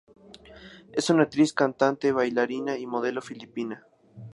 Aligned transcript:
Es 0.93 1.11
una 1.11 1.21
actriz, 1.21 1.53
cantante, 1.53 2.11
bailarina 2.11 2.75
y 2.75 2.87
modelo 2.87 3.21
filipina. 3.21 3.85